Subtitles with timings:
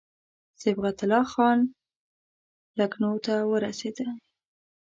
[0.63, 1.57] صبغت الله خان
[2.79, 4.05] لکنهو ته ورسېدی.